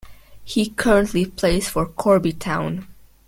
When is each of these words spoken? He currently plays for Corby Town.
He 0.43 0.67
currently 0.71 1.27
plays 1.27 1.69
for 1.69 1.85
Corby 1.85 2.33
Town. 2.33 2.87